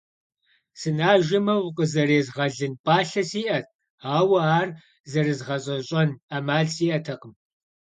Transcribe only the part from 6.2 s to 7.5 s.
Ӏэмал сиӀэтэкъым.